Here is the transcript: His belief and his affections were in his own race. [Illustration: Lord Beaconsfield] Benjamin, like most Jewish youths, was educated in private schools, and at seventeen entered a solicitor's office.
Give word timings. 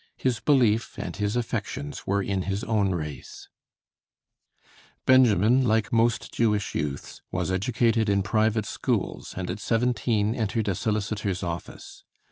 His 0.17 0.39
belief 0.39 0.97
and 0.97 1.15
his 1.15 1.35
affections 1.35 2.07
were 2.07 2.23
in 2.23 2.41
his 2.49 2.63
own 2.63 2.89
race. 2.89 3.49
[Illustration: 5.05 5.05
Lord 5.05 5.05
Beaconsfield] 5.05 5.05
Benjamin, 5.39 5.67
like 5.67 5.93
most 5.93 6.33
Jewish 6.33 6.73
youths, 6.73 7.21
was 7.31 7.51
educated 7.51 8.09
in 8.09 8.23
private 8.23 8.65
schools, 8.65 9.35
and 9.37 9.51
at 9.51 9.59
seventeen 9.59 10.33
entered 10.33 10.67
a 10.67 10.73
solicitor's 10.73 11.43
office. 11.43 12.03